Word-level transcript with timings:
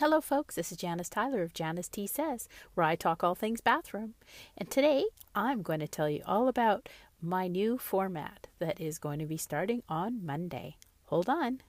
Hello, 0.00 0.20
folks. 0.20 0.54
This 0.54 0.70
is 0.70 0.78
Janice 0.78 1.08
Tyler 1.08 1.42
of 1.42 1.52
Janice 1.52 1.88
T 1.88 2.06
Says, 2.06 2.48
where 2.74 2.86
I 2.86 2.94
talk 2.94 3.24
all 3.24 3.34
things 3.34 3.60
bathroom. 3.60 4.14
And 4.56 4.70
today 4.70 5.06
I'm 5.34 5.60
going 5.60 5.80
to 5.80 5.88
tell 5.88 6.08
you 6.08 6.22
all 6.24 6.46
about 6.46 6.88
my 7.20 7.48
new 7.48 7.78
format 7.78 8.46
that 8.60 8.80
is 8.80 9.00
going 9.00 9.18
to 9.18 9.26
be 9.26 9.36
starting 9.36 9.82
on 9.88 10.24
Monday. 10.24 10.76
Hold 11.06 11.28
on. 11.28 11.62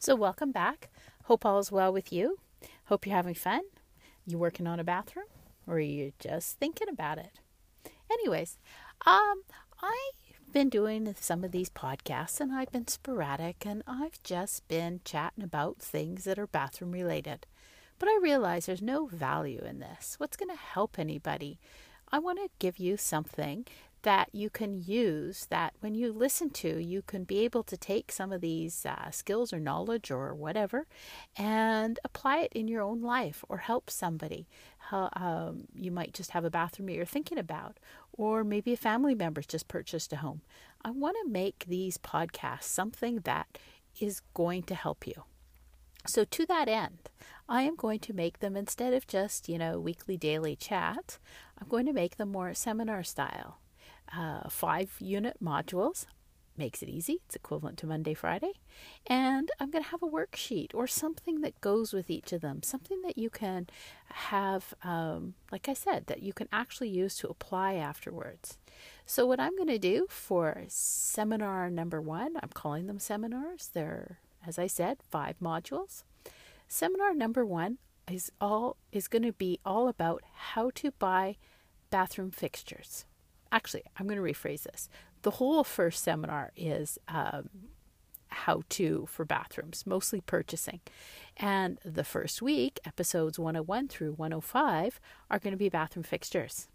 So, 0.00 0.16
welcome 0.16 0.50
back. 0.50 0.90
Hope 1.26 1.46
all 1.46 1.60
is 1.60 1.70
well 1.70 1.92
with 1.92 2.12
you. 2.12 2.38
Hope 2.86 3.06
you're 3.06 3.14
having 3.14 3.34
fun. 3.34 3.60
You 4.26 4.38
working 4.38 4.66
on 4.66 4.80
a 4.80 4.84
bathroom, 4.84 5.26
or 5.68 5.74
are 5.74 5.78
you 5.78 6.12
just 6.18 6.58
thinking 6.58 6.88
about 6.88 7.18
it? 7.18 7.38
Anyways, 8.10 8.58
um, 9.06 9.42
I 9.80 10.10
been 10.56 10.68
doing 10.70 11.14
some 11.20 11.44
of 11.44 11.52
these 11.52 11.68
podcasts 11.68 12.40
and 12.40 12.50
I've 12.50 12.72
been 12.72 12.88
sporadic 12.88 13.66
and 13.66 13.82
I've 13.86 14.22
just 14.22 14.66
been 14.68 15.02
chatting 15.04 15.44
about 15.44 15.80
things 15.80 16.24
that 16.24 16.38
are 16.38 16.46
bathroom 16.46 16.92
related. 16.92 17.44
But 17.98 18.08
I 18.08 18.18
realize 18.22 18.64
there's 18.64 18.80
no 18.80 19.04
value 19.04 19.60
in 19.62 19.80
this. 19.80 20.14
What's 20.16 20.38
going 20.38 20.48
to 20.48 20.56
help 20.56 20.98
anybody? 20.98 21.58
I 22.10 22.20
want 22.20 22.38
to 22.38 22.48
give 22.58 22.78
you 22.78 22.96
something 22.96 23.66
that 24.00 24.28
you 24.32 24.48
can 24.48 24.82
use 24.82 25.46
that 25.50 25.74
when 25.80 25.94
you 25.94 26.10
listen 26.10 26.48
to, 26.48 26.82
you 26.82 27.02
can 27.02 27.24
be 27.24 27.40
able 27.40 27.64
to 27.64 27.76
take 27.76 28.10
some 28.10 28.32
of 28.32 28.40
these 28.40 28.86
uh, 28.86 29.10
skills 29.10 29.52
or 29.52 29.58
knowledge 29.58 30.10
or 30.10 30.32
whatever 30.34 30.86
and 31.36 31.98
apply 32.02 32.38
it 32.38 32.52
in 32.54 32.66
your 32.66 32.80
own 32.80 33.02
life 33.02 33.44
or 33.48 33.58
help 33.58 33.90
somebody. 33.90 34.46
Uh, 34.92 35.08
um, 35.14 35.64
you 35.74 35.90
might 35.90 36.14
just 36.14 36.30
have 36.30 36.44
a 36.44 36.50
bathroom 36.50 36.86
that 36.86 36.94
you're 36.94 37.04
thinking 37.04 37.38
about, 37.38 37.78
or 38.12 38.44
maybe 38.44 38.72
a 38.72 38.76
family 38.76 39.14
member's 39.14 39.46
just 39.46 39.68
purchased 39.68 40.12
a 40.12 40.16
home. 40.16 40.42
I 40.84 40.90
want 40.90 41.16
to 41.22 41.30
make 41.30 41.64
these 41.66 41.98
podcasts 41.98 42.64
something 42.64 43.20
that 43.24 43.58
is 44.00 44.20
going 44.34 44.62
to 44.64 44.74
help 44.74 45.06
you. 45.06 45.24
So, 46.06 46.24
to 46.24 46.46
that 46.46 46.68
end, 46.68 47.10
I 47.48 47.62
am 47.62 47.74
going 47.74 47.98
to 48.00 48.12
make 48.12 48.38
them 48.38 48.56
instead 48.56 48.92
of 48.94 49.06
just, 49.06 49.48
you 49.48 49.58
know, 49.58 49.80
weekly, 49.80 50.16
daily 50.16 50.54
chat, 50.54 51.18
I'm 51.60 51.68
going 51.68 51.86
to 51.86 51.92
make 51.92 52.16
them 52.16 52.30
more 52.30 52.54
seminar 52.54 53.02
style 53.02 53.58
uh, 54.14 54.48
five 54.48 54.94
unit 54.98 55.36
modules. 55.42 56.06
Makes 56.58 56.82
it 56.82 56.88
easy. 56.88 57.20
It's 57.26 57.36
equivalent 57.36 57.76
to 57.78 57.86
Monday, 57.86 58.14
Friday. 58.14 58.52
And 59.06 59.50
I'm 59.60 59.70
going 59.70 59.84
to 59.84 59.90
have 59.90 60.02
a 60.02 60.08
worksheet 60.08 60.74
or 60.74 60.86
something 60.86 61.42
that 61.42 61.60
goes 61.60 61.92
with 61.92 62.08
each 62.08 62.32
of 62.32 62.40
them, 62.40 62.62
something 62.62 63.02
that 63.02 63.18
you 63.18 63.28
can 63.28 63.66
have, 64.08 64.72
um, 64.82 65.34
like 65.52 65.68
I 65.68 65.74
said, 65.74 66.06
that 66.06 66.22
you 66.22 66.32
can 66.32 66.48
actually 66.50 66.88
use 66.88 67.16
to 67.16 67.28
apply 67.28 67.74
afterwards. 67.74 68.56
So, 69.04 69.26
what 69.26 69.38
I'm 69.38 69.54
going 69.54 69.68
to 69.68 69.78
do 69.78 70.06
for 70.08 70.64
seminar 70.68 71.68
number 71.68 72.00
one, 72.00 72.36
I'm 72.42 72.50
calling 72.54 72.86
them 72.86 72.98
seminars. 72.98 73.70
They're, 73.72 74.18
as 74.46 74.58
I 74.58 74.66
said, 74.66 74.98
five 75.10 75.36
modules. 75.42 76.04
Seminar 76.68 77.14
number 77.14 77.44
one 77.44 77.78
is 78.10 78.32
all 78.40 78.76
is 78.92 79.08
going 79.08 79.24
to 79.24 79.32
be 79.32 79.60
all 79.64 79.88
about 79.88 80.22
how 80.34 80.70
to 80.76 80.90
buy 80.92 81.36
bathroom 81.90 82.30
fixtures 82.30 83.04
actually, 83.56 83.82
I'm 83.96 84.06
going 84.06 84.22
to 84.22 84.22
rephrase 84.22 84.64
this. 84.64 84.88
The 85.26 85.42
whole 85.42 85.64
first 85.64 86.04
seminar 86.04 86.52
is 86.54 87.00
um, 87.08 87.48
how 88.28 88.62
to 88.68 89.08
for 89.10 89.24
bathrooms, 89.24 89.82
mostly 89.84 90.20
purchasing. 90.20 90.78
And 91.36 91.80
the 91.84 92.04
first 92.04 92.40
week, 92.40 92.78
episodes 92.86 93.36
101 93.36 93.88
through 93.88 94.12
105, 94.12 95.00
are 95.28 95.40
going 95.40 95.50
to 95.50 95.56
be 95.56 95.68
bathroom 95.68 96.04
fixtures. 96.04 96.68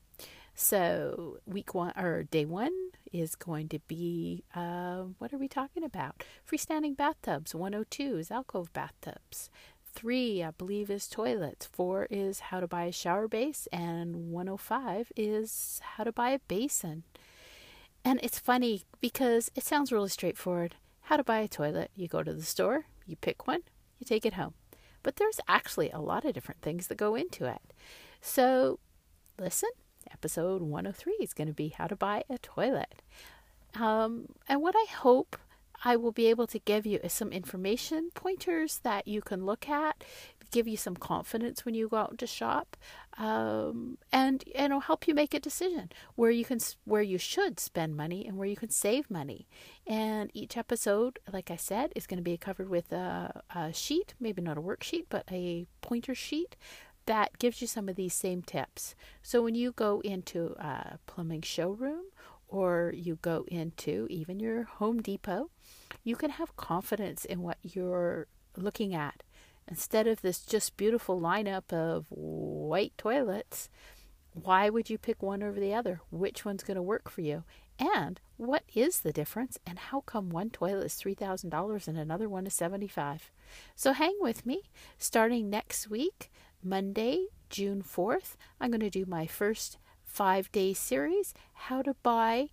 So, 0.53 1.37
week 1.45 1.73
one 1.73 1.93
or 1.97 2.23
day 2.23 2.43
one 2.43 2.73
is 3.13 3.35
going 3.35 3.69
to 3.69 3.79
be 3.87 4.43
uh, 4.53 5.03
what 5.17 5.31
are 5.31 5.37
we 5.37 5.47
talking 5.47 5.85
about? 5.85 6.21
Freestanding 6.45 6.97
bathtubs. 6.97 7.55
102 7.55 8.17
is 8.17 8.31
alcove 8.31 8.73
bathtubs. 8.73 9.49
Three, 9.93 10.43
I 10.43 10.51
believe, 10.51 10.91
is 10.91 11.07
toilets. 11.07 11.67
Four 11.67 12.05
is 12.11 12.41
how 12.41 12.59
to 12.59 12.67
buy 12.67 12.83
a 12.83 12.91
shower 12.91 13.29
base. 13.29 13.69
And 13.71 14.29
105 14.29 15.13
is 15.15 15.79
how 15.95 16.03
to 16.03 16.11
buy 16.11 16.31
a 16.31 16.39
basin. 16.49 17.03
And 18.03 18.19
it's 18.23 18.39
funny 18.39 18.83
because 18.99 19.51
it 19.55 19.63
sounds 19.63 19.91
really 19.91 20.09
straightforward. 20.09 20.75
How 21.03 21.17
to 21.17 21.23
buy 21.23 21.39
a 21.39 21.47
toilet. 21.47 21.91
You 21.95 22.07
go 22.07 22.23
to 22.23 22.33
the 22.33 22.43
store, 22.43 22.85
you 23.05 23.15
pick 23.15 23.47
one, 23.47 23.61
you 23.99 24.05
take 24.05 24.25
it 24.25 24.33
home. 24.33 24.53
But 25.03 25.15
there's 25.17 25.39
actually 25.47 25.89
a 25.91 25.99
lot 25.99 26.25
of 26.25 26.33
different 26.33 26.61
things 26.61 26.87
that 26.87 26.97
go 26.97 27.15
into 27.15 27.45
it. 27.45 27.61
So 28.21 28.79
listen, 29.39 29.69
episode 30.11 30.61
103 30.61 31.13
is 31.21 31.33
going 31.33 31.47
to 31.47 31.53
be 31.53 31.69
how 31.69 31.87
to 31.87 31.95
buy 31.95 32.23
a 32.29 32.37
toilet. 32.37 33.01
Um, 33.75 34.27
and 34.47 34.61
what 34.61 34.75
I 34.75 34.85
hope 34.91 35.37
I 35.83 35.95
will 35.95 36.11
be 36.11 36.27
able 36.27 36.47
to 36.47 36.59
give 36.59 36.85
you 36.85 36.99
some 37.07 37.31
information 37.31 38.09
pointers 38.13 38.79
that 38.83 39.07
you 39.07 39.21
can 39.21 39.45
look 39.45 39.67
at, 39.69 40.03
give 40.51 40.67
you 40.67 40.77
some 40.77 40.95
confidence 40.95 41.65
when 41.65 41.73
you 41.73 41.87
go 41.87 41.97
out 41.97 42.17
to 42.17 42.27
shop, 42.27 42.77
um, 43.17 43.97
and 44.11 44.43
it'll 44.53 44.81
help 44.81 45.07
you 45.07 45.13
make 45.13 45.33
a 45.33 45.39
decision 45.39 45.89
where 46.15 46.31
you 46.31 46.45
can 46.45 46.59
where 46.85 47.01
you 47.01 47.17
should 47.17 47.59
spend 47.59 47.95
money 47.95 48.25
and 48.25 48.37
where 48.37 48.47
you 48.47 48.55
can 48.55 48.69
save 48.69 49.09
money. 49.09 49.47
And 49.87 50.29
each 50.33 50.57
episode, 50.57 51.19
like 51.31 51.49
I 51.49 51.55
said, 51.55 51.91
is 51.95 52.07
going 52.07 52.17
to 52.17 52.23
be 52.23 52.37
covered 52.37 52.69
with 52.69 52.91
a, 52.91 53.41
a 53.55 53.73
sheet, 53.73 54.13
maybe 54.19 54.41
not 54.41 54.57
a 54.57 54.61
worksheet, 54.61 55.05
but 55.09 55.23
a 55.31 55.65
pointer 55.81 56.15
sheet 56.15 56.55
that 57.05 57.39
gives 57.39 57.61
you 57.61 57.67
some 57.67 57.89
of 57.89 57.95
these 57.95 58.13
same 58.13 58.41
tips. 58.41 58.95
So 59.23 59.41
when 59.41 59.55
you 59.55 59.71
go 59.71 60.01
into 60.01 60.55
a 60.59 60.99
plumbing 61.07 61.41
showroom 61.41 62.05
or 62.51 62.93
you 62.95 63.17
go 63.21 63.45
into 63.47 64.05
even 64.09 64.39
your 64.39 64.63
Home 64.63 65.01
Depot, 65.01 65.49
you 66.03 66.15
can 66.15 66.31
have 66.31 66.55
confidence 66.57 67.25
in 67.25 67.41
what 67.41 67.57
you're 67.63 68.27
looking 68.57 68.93
at. 68.93 69.23
Instead 69.67 70.05
of 70.05 70.21
this 70.21 70.41
just 70.41 70.75
beautiful 70.75 71.19
lineup 71.19 71.71
of 71.71 72.05
white 72.09 72.93
toilets, 72.97 73.69
why 74.33 74.69
would 74.69 74.89
you 74.89 74.97
pick 74.97 75.23
one 75.23 75.41
over 75.41 75.59
the 75.59 75.73
other? 75.73 76.01
Which 76.09 76.43
one's 76.43 76.63
going 76.63 76.75
to 76.75 76.81
work 76.81 77.09
for 77.09 77.21
you? 77.21 77.43
And 77.79 78.19
what 78.37 78.63
is 78.75 78.99
the 78.99 79.13
difference? 79.13 79.57
And 79.65 79.79
how 79.79 80.01
come 80.01 80.29
one 80.29 80.49
toilet 80.49 80.85
is 80.85 81.01
$3,000 81.01 81.87
and 81.87 81.97
another 81.97 82.27
one 82.27 82.45
is 82.45 82.53
75 82.53 83.31
So 83.75 83.93
hang 83.93 84.17
with 84.19 84.45
me. 84.45 84.63
Starting 84.97 85.49
next 85.49 85.89
week, 85.89 86.31
Monday, 86.63 87.27
June 87.49 87.81
4th, 87.81 88.35
I'm 88.59 88.71
going 88.71 88.81
to 88.81 88.89
do 88.89 89.05
my 89.05 89.25
first 89.25 89.77
five 90.11 90.51
day 90.51 90.73
series 90.73 91.33
how 91.53 91.81
to 91.81 91.95
buy 92.03 92.49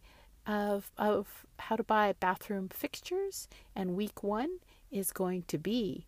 of 0.46 0.92
of 0.96 1.44
how 1.58 1.74
to 1.76 1.82
buy 1.82 2.14
bathroom 2.20 2.68
fixtures 2.68 3.48
and 3.74 3.96
week 3.96 4.22
1 4.22 4.58
is 4.90 5.12
going 5.12 5.42
to 5.48 5.58
be 5.58 6.06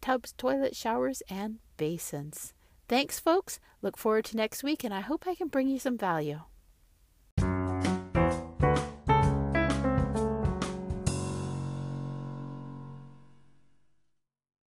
tubs, 0.00 0.32
toilet, 0.32 0.74
showers 0.74 1.22
and 1.28 1.58
basins. 1.76 2.54
Thanks 2.88 3.20
folks. 3.20 3.60
Look 3.82 3.96
forward 3.96 4.24
to 4.26 4.36
next 4.36 4.64
week 4.64 4.84
and 4.84 4.94
I 4.94 5.00
hope 5.00 5.26
I 5.26 5.34
can 5.34 5.48
bring 5.48 5.68
you 5.68 5.78
some 5.78 5.98
value. 5.98 6.40